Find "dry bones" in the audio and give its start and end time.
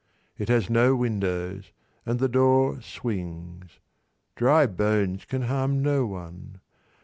4.35-5.25